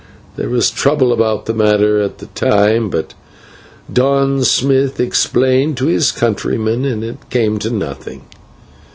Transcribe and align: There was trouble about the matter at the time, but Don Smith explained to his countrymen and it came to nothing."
There 0.35 0.49
was 0.49 0.71
trouble 0.71 1.13
about 1.13 1.45
the 1.45 1.53
matter 1.53 2.01
at 2.01 2.17
the 2.17 2.25
time, 2.25 2.89
but 2.89 3.13
Don 3.93 4.43
Smith 4.43 4.99
explained 4.99 5.77
to 5.77 5.85
his 5.85 6.11
countrymen 6.11 6.85
and 6.85 7.03
it 7.03 7.29
came 7.29 7.59
to 7.59 7.69
nothing." 7.69 8.23